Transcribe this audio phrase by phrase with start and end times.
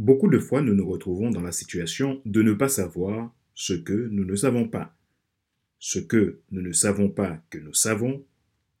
[0.00, 4.08] Beaucoup de fois, nous nous retrouvons dans la situation de ne pas savoir ce que
[4.10, 4.96] nous ne savons pas,
[5.78, 8.24] ce que nous ne savons pas que nous savons,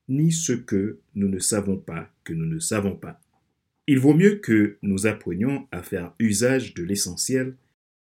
[0.08, 3.20] ni ce que nous ne savons pas que nous ne savons pas.
[3.86, 7.54] Il vaut mieux que nous apprenions à faire usage de l'essentiel,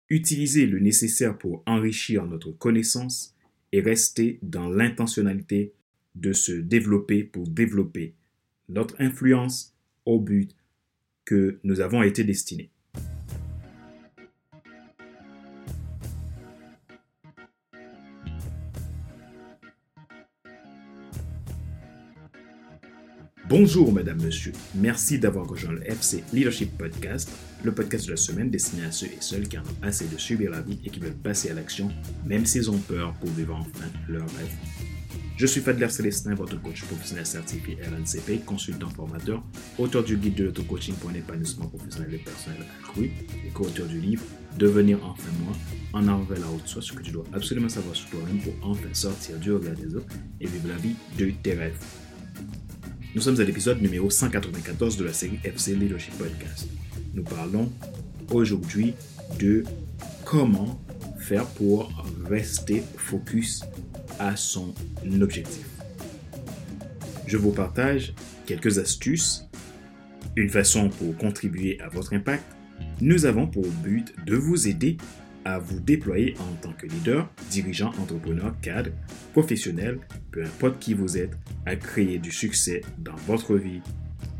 [0.09, 3.33] utiliser le nécessaire pour enrichir notre connaissance
[3.71, 5.71] et rester dans l'intentionnalité
[6.15, 8.13] de se développer pour développer
[8.67, 9.73] notre influence
[10.03, 10.53] au but
[11.23, 12.71] que nous avons été destinés.
[23.47, 24.53] Bonjour Madame, Monsieur.
[24.73, 27.29] Merci d'avoir rejoint le FC Leadership Podcast,
[27.63, 30.17] le podcast de la semaine destiné à ceux et celles qui en ont assez de
[30.17, 31.91] subir la vie et qui veulent passer à l'action,
[32.25, 34.51] même s'ils ont peur pour vivre enfin leur rêve.
[35.37, 39.43] Je suis Fadler Célestin, votre coach professionnel certifié RNCP, consultant formateur,
[39.77, 43.11] auteur du guide de l'auto-coaching pour un épanouissement professionnel et personnel accru
[43.45, 44.23] et co-auteur du livre
[44.57, 45.53] Devenir enfin moi,
[45.93, 48.93] en vers la haute soi, ce que tu dois absolument savoir sur toi-même pour enfin
[48.93, 51.77] sortir du regard des autres et vivre la vie de tes rêves.
[53.15, 56.67] Nous sommes à l'épisode numéro 194 de la série FC Leadership Podcast.
[57.13, 57.71] Nous parlons
[58.29, 58.93] aujourd'hui
[59.39, 59.63] de
[60.25, 60.81] comment
[61.17, 61.89] faire pour
[62.25, 63.63] rester focus
[64.19, 64.73] à son
[65.21, 65.65] objectif.
[67.25, 68.13] Je vous partage
[68.45, 69.45] quelques astuces,
[70.35, 72.43] une façon pour contribuer à votre impact.
[72.99, 74.97] Nous avons pour but de vous aider
[75.45, 78.89] à vous déployer en tant que leader, dirigeant, entrepreneur, cadre,
[79.31, 79.99] professionnel,
[80.31, 83.81] peu importe qui vous êtes, à créer du succès dans votre vie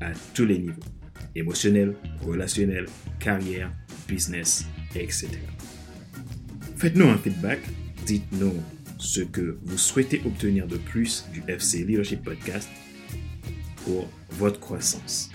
[0.02, 0.82] à tous les niveaux,
[1.36, 2.88] émotionnel, relationnel,
[3.20, 3.72] carrière,
[4.08, 5.30] business, etc.
[6.76, 7.60] Faites-nous un feedback,
[8.06, 8.54] dites-nous
[8.98, 12.70] ce que vous souhaitez obtenir de plus du FC Leadership Podcast
[13.84, 15.30] pour votre croissance.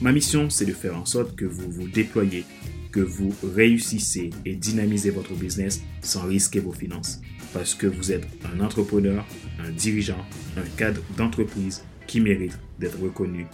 [0.00, 2.44] Ma mission, c'est de faire en sorte que vous vous déployez
[2.92, 7.20] que vous réussissez et dynamisez votre business sans risquer vos finances.
[7.52, 9.26] Parce que vous êtes un entrepreneur,
[9.58, 10.24] un dirigeant,
[10.56, 13.46] un cadre d'entreprise qui mérite d'être reconnu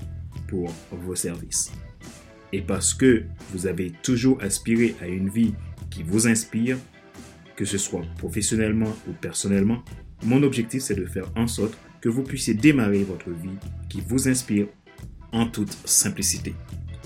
[0.48, 1.72] pour vos services.
[2.52, 5.54] Et parce que vous avez toujours aspiré à une vie
[5.90, 6.76] qui vous inspire,
[7.56, 9.82] que ce soit professionnellement ou personnellement,
[10.24, 13.58] mon objectif c'est de faire en sorte que vous puissiez démarrer votre vie
[13.88, 14.66] qui vous inspire
[15.32, 16.54] en toute simplicité.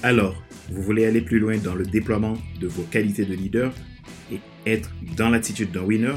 [0.02, 3.72] Alors, vous voulez aller plus loin dans le déploiement de vos qualités de leader
[4.30, 6.14] et être dans l'attitude d'un winner?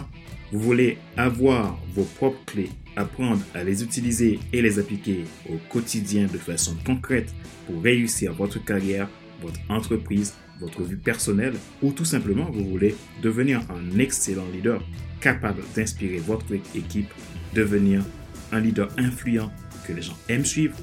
[0.52, 6.28] Vous voulez avoir vos propres clés, apprendre à les utiliser et les appliquer au quotidien
[6.32, 7.34] de façon concrète
[7.68, 9.10] pour réussir votre carrière,
[9.42, 14.82] votre entreprise, votre vie personnelle ou tout simplement vous voulez devenir un excellent leader
[15.20, 17.14] capable d'inspirer votre équipe,
[17.54, 18.06] devenir
[18.54, 19.52] un leader influent
[19.86, 20.78] que les gens aiment suivre?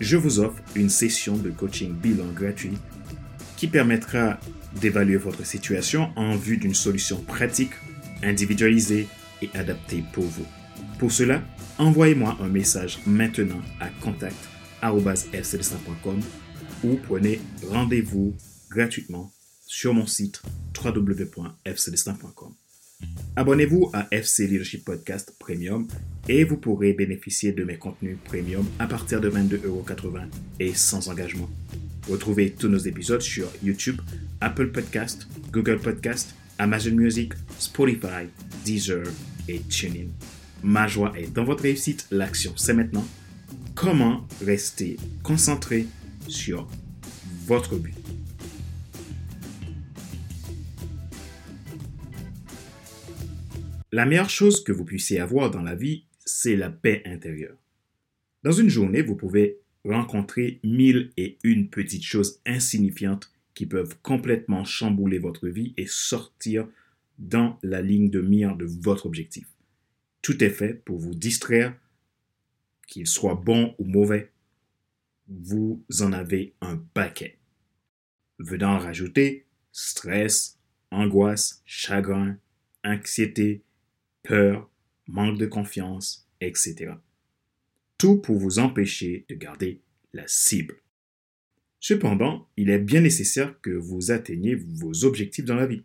[0.00, 2.78] Je vous offre une session de coaching bilan gratuit
[3.56, 4.38] qui permettra
[4.80, 7.72] d'évaluer votre situation en vue d'une solution pratique,
[8.22, 9.08] individualisée
[9.42, 10.46] et adaptée pour vous.
[10.98, 11.42] Pour cela,
[11.78, 16.20] envoyez-moi un message maintenant à contact.fcdestin.com
[16.84, 18.36] ou prenez rendez-vous
[18.70, 19.32] gratuitement
[19.66, 20.40] sur mon site
[20.82, 22.54] www.fcdestin.com.
[23.36, 25.86] Abonnez-vous à FC Leadership Podcast Premium
[26.28, 30.28] et vous pourrez bénéficier de mes contenus premium à partir de 22,80€
[30.60, 31.48] et sans engagement.
[32.08, 34.00] Retrouvez tous nos épisodes sur YouTube,
[34.40, 38.26] Apple Podcast, Google Podcast, Amazon Music, Spotify,
[38.64, 39.04] Deezer
[39.48, 40.08] et TuneIn.
[40.62, 42.06] Ma joie est dans votre réussite.
[42.10, 43.06] L'action, c'est maintenant.
[43.74, 45.86] Comment rester concentré
[46.26, 46.68] sur
[47.46, 47.94] votre but?
[53.92, 57.56] La meilleure chose que vous puissiez avoir dans la vie, c'est la paix intérieure.
[58.42, 64.64] Dans une journée, vous pouvez rencontrer mille et une petites choses insignifiantes qui peuvent complètement
[64.64, 66.68] chambouler votre vie et sortir
[67.18, 69.48] dans la ligne de mire de votre objectif.
[70.22, 71.74] Tout est fait pour vous distraire,
[72.86, 74.30] qu'il soit bon ou mauvais.
[75.28, 77.38] Vous en avez un paquet.
[78.38, 80.58] Venant rajouter stress,
[80.90, 82.38] angoisse, chagrin,
[82.84, 83.62] anxiété,
[84.22, 84.70] peur,
[85.08, 86.92] manque de confiance, etc.
[87.96, 89.80] Tout pour vous empêcher de garder
[90.12, 90.76] la cible.
[91.80, 95.82] Cependant, il est bien nécessaire que vous atteigniez vos objectifs dans la vie.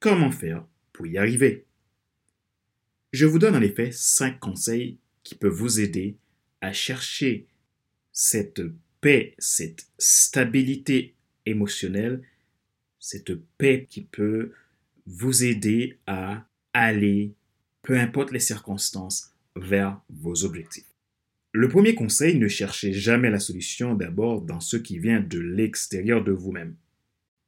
[0.00, 1.66] Comment faire pour y arriver?
[3.12, 6.16] Je vous donne en effet 5 conseils qui peuvent vous aider
[6.60, 7.46] à chercher
[8.12, 8.62] cette
[9.00, 12.22] paix, cette stabilité émotionnelle,
[12.98, 14.52] cette paix qui peut
[15.06, 17.34] vous aider à aller,
[17.82, 20.86] peu importe les circonstances, vers vos objectifs.
[21.52, 26.24] Le premier conseil, ne cherchez jamais la solution d'abord dans ce qui vient de l'extérieur
[26.24, 26.76] de vous-même.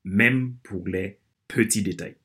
[0.06, 2.16] même pour les petits détails.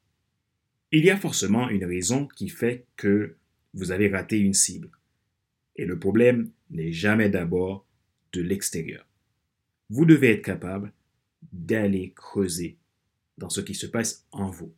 [0.91, 3.37] Il y a forcément une raison qui fait que
[3.73, 4.89] vous avez raté une cible.
[5.77, 7.85] Et le problème n'est jamais d'abord
[8.33, 9.07] de l'extérieur.
[9.89, 10.91] Vous devez être capable
[11.53, 12.77] d'aller creuser
[13.37, 14.73] dans ce qui se passe en vous.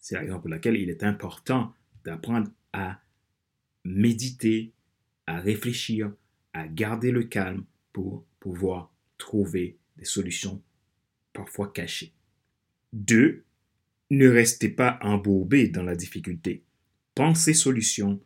[0.00, 1.74] C'est la raison pour laquelle il est important
[2.04, 3.00] d'apprendre à
[3.84, 4.72] méditer,
[5.26, 6.12] à réfléchir,
[6.52, 10.62] à garder le calme pour pouvoir trouver des solutions
[11.32, 12.12] parfois cachées.
[12.92, 13.44] Deux,
[14.10, 16.64] ne restez pas embourbé dans la difficulté.
[17.14, 18.20] Pensez solution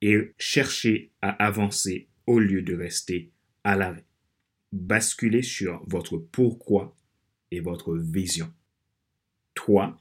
[0.00, 3.32] et cherchez à avancer au lieu de rester
[3.64, 4.04] à l'arrêt.
[4.72, 6.96] Basculez sur votre pourquoi
[7.50, 8.52] et votre vision.
[9.54, 9.96] 3.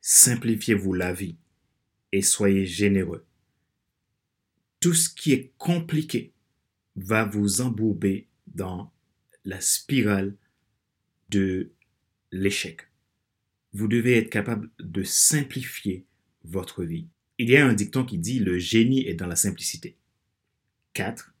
[0.00, 1.36] Simplifiez-vous la vie
[2.12, 3.24] et soyez généreux.
[4.80, 6.32] Tout ce qui est compliqué
[6.96, 8.92] va vous embourber dans
[9.44, 10.36] la spirale
[11.28, 11.72] de
[12.32, 12.88] l'échec.
[13.72, 16.06] Vous devez être capable de simplifier
[16.44, 17.08] votre vie.
[17.38, 19.96] Il y a un dicton qui dit le génie est dans la simplicité.
[20.94, 21.34] 4.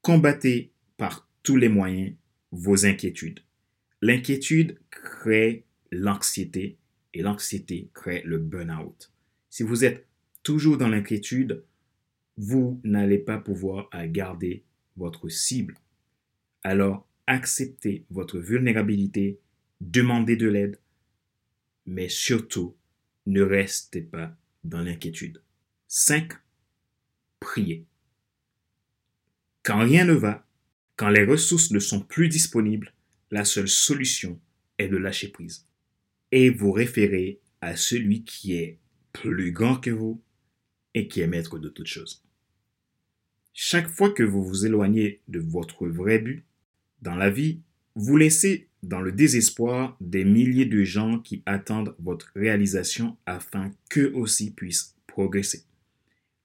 [0.00, 2.14] Combattez par tous les moyens
[2.50, 3.40] vos inquiétudes.
[4.00, 6.78] L'inquiétude crée l'anxiété
[7.14, 9.11] et l'anxiété crée le burn-out.
[9.52, 10.06] Si vous êtes
[10.42, 11.62] toujours dans l'inquiétude,
[12.38, 14.64] vous n'allez pas pouvoir garder
[14.96, 15.76] votre cible.
[16.62, 19.40] Alors, acceptez votre vulnérabilité,
[19.82, 20.78] demandez de l'aide,
[21.84, 22.74] mais surtout,
[23.26, 24.34] ne restez pas
[24.64, 25.42] dans l'inquiétude.
[25.86, 26.32] 5.
[27.38, 27.84] Priez.
[29.64, 30.46] Quand rien ne va,
[30.96, 32.94] quand les ressources ne sont plus disponibles,
[33.30, 34.40] la seule solution
[34.78, 35.66] est de lâcher prise
[36.30, 38.78] et vous référer à celui qui est
[39.12, 40.20] plus grand que vous
[40.94, 42.22] et qui est maître de toutes choses.
[43.54, 46.44] Chaque fois que vous vous éloignez de votre vrai but
[47.02, 47.60] dans la vie,
[47.94, 54.12] vous laissez dans le désespoir des milliers de gens qui attendent votre réalisation afin qu'eux
[54.14, 55.64] aussi puissent progresser.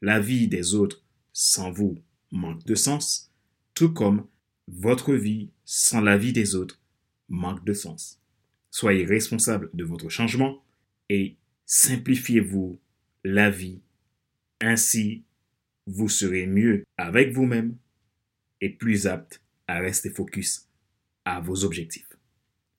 [0.01, 1.03] La vie des autres
[1.33, 1.97] sans vous
[2.31, 3.31] manque de sens,
[3.73, 4.27] tout comme
[4.67, 6.79] votre vie sans la vie des autres
[7.29, 8.19] manque de sens.
[8.69, 10.63] Soyez responsable de votre changement
[11.09, 11.37] et
[11.67, 12.79] simplifiez-vous
[13.23, 13.81] la vie.
[14.61, 15.23] Ainsi,
[15.85, 17.77] vous serez mieux avec vous-même
[18.61, 20.67] et plus apte à rester focus
[21.25, 22.09] à vos objectifs.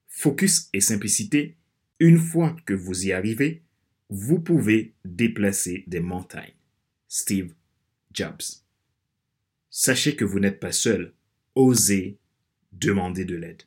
[0.09, 1.57] Focus et simplicité,
[2.01, 3.63] une fois que vous y arrivez,
[4.09, 6.55] vous pouvez déplacer des montagnes.
[7.09, 7.55] Steve
[8.13, 8.43] Jobs.
[9.71, 11.13] Sachez que vous n'êtes pas seul.
[11.55, 12.19] Osez
[12.73, 13.63] demander de l'aide.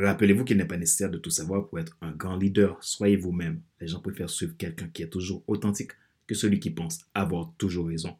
[0.00, 2.82] Rappelez-vous qu'il n'est pas nécessaire de tout savoir pour être un grand leader.
[2.82, 3.60] Soyez vous-même.
[3.78, 5.92] Les gens préfèrent suivre quelqu'un qui est toujours authentique
[6.26, 8.16] que celui qui pense avoir toujours raison.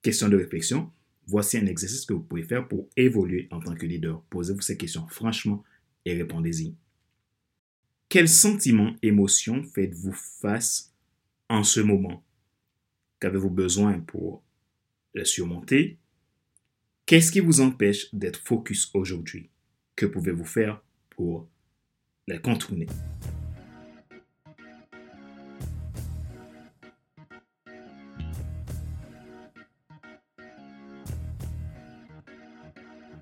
[0.00, 0.90] Question de réflexion.
[1.26, 4.22] Voici un exercice que vous pouvez faire pour évoluer en tant que leader.
[4.30, 5.62] Posez-vous ces questions franchement
[6.06, 6.74] et répondez-y.
[8.08, 10.94] Quels sentiments, émotions faites-vous face
[11.50, 12.24] en ce moment?
[13.20, 14.42] Qu'avez-vous besoin pour
[15.14, 15.98] les surmonter?
[17.04, 19.50] Qu'est-ce qui vous empêche d'être focus aujourd'hui?
[19.94, 20.82] Que pouvez-vous faire
[21.16, 21.48] pour
[22.28, 22.86] la contourner.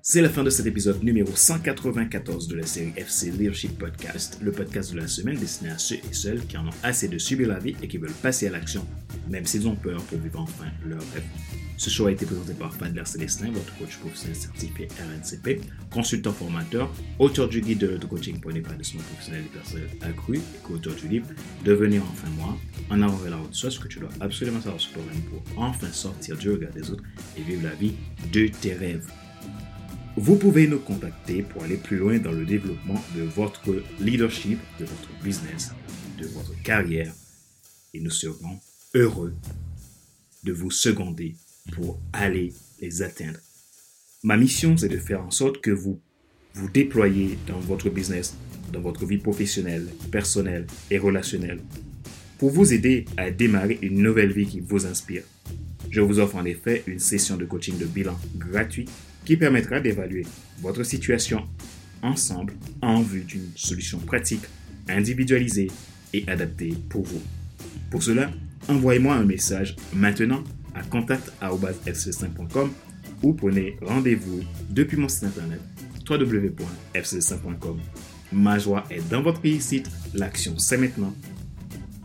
[0.03, 4.51] C'est la fin de cet épisode numéro 194 de la série FC Leadership Podcast, le
[4.51, 7.47] podcast de la semaine destiné à ceux et celles qui en ont assez de subir
[7.47, 8.85] la vie et qui veulent passer à l'action,
[9.29, 11.60] même s'ils ont peur pour vivre enfin leur rêve.
[11.77, 15.61] Ce show a été présenté par Fadler Célestin, votre coach professionnel certifié RNCP,
[15.91, 20.93] consultant formateur, auteur du guide de coaching pour des professionnel et personnel accru et co-auteur
[20.95, 21.27] du livre
[21.65, 22.57] Devenir enfin moi,
[22.89, 25.91] en avant vers la route, ce que tu dois absolument savoir sur toi-même pour enfin
[25.91, 27.03] sortir du regard des autres
[27.37, 27.93] et vivre la vie
[28.31, 29.09] de tes rêves.
[30.17, 34.85] Vous pouvez nous contacter pour aller plus loin dans le développement de votre leadership, de
[34.85, 35.71] votre business,
[36.19, 37.13] de votre carrière
[37.93, 38.59] et nous serons
[38.93, 39.33] heureux
[40.43, 41.35] de vous seconder
[41.71, 43.39] pour aller les atteindre.
[44.23, 45.99] Ma mission, c'est de faire en sorte que vous
[46.53, 48.35] vous déployez dans votre business,
[48.71, 51.61] dans votre vie professionnelle, personnelle et relationnelle,
[52.37, 55.23] pour vous aider à démarrer une nouvelle vie qui vous inspire.
[55.89, 58.87] Je vous offre en effet une session de coaching de bilan gratuit
[59.25, 60.25] qui permettra d'évaluer
[60.61, 61.47] votre situation
[62.01, 64.43] ensemble en vue d'une solution pratique,
[64.87, 65.69] individualisée
[66.13, 67.21] et adaptée pour vous.
[67.89, 68.31] Pour cela,
[68.67, 70.43] envoyez-moi un message maintenant
[70.75, 72.71] à contact.fc5.com
[73.23, 75.61] ou prenez rendez-vous depuis mon site internet
[76.09, 77.79] www.fc5.com.
[78.33, 81.13] Ma joie est dans votre réussite, l'action c'est maintenant.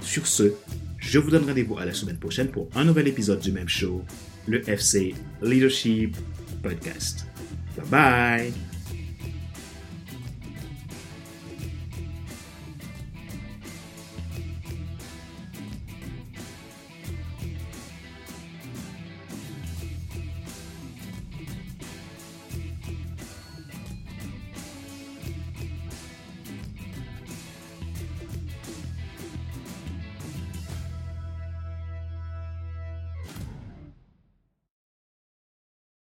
[0.01, 0.53] Sur ce,
[0.99, 4.03] je vous donne rendez-vous à la semaine prochaine pour un nouvel épisode du même show,
[4.47, 6.17] le FC Leadership
[6.63, 7.27] Podcast.
[7.77, 8.66] Bye bye!